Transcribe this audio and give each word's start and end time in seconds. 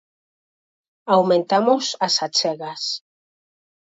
Aumentamos 1.15 1.85
as 2.07 2.15
achegas. 2.25 2.83